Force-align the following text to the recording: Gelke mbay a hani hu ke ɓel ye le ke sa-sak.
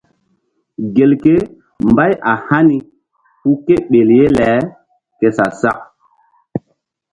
Gelke 0.95 1.35
mbay 1.89 2.13
a 2.31 2.33
hani 2.47 2.77
hu 3.41 3.51
ke 3.65 3.75
ɓel 3.89 4.09
ye 4.17 4.25
le 4.35 4.45
ke 5.19 5.27
sa-sak. 5.37 5.77